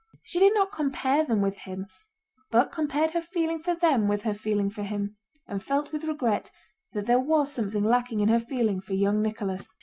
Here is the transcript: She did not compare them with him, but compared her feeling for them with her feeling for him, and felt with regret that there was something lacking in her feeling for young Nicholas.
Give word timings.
She 0.23 0.39
did 0.39 0.55
not 0.55 0.71
compare 0.71 1.23
them 1.23 1.41
with 1.41 1.57
him, 1.57 1.85
but 2.49 2.71
compared 2.71 3.11
her 3.11 3.21
feeling 3.21 3.61
for 3.61 3.75
them 3.75 4.07
with 4.07 4.23
her 4.23 4.33
feeling 4.33 4.71
for 4.71 4.81
him, 4.81 5.15
and 5.45 5.61
felt 5.63 5.91
with 5.91 6.05
regret 6.05 6.49
that 6.93 7.05
there 7.05 7.19
was 7.19 7.51
something 7.53 7.83
lacking 7.83 8.19
in 8.19 8.29
her 8.29 8.39
feeling 8.39 8.81
for 8.81 8.93
young 8.95 9.21
Nicholas. 9.21 9.75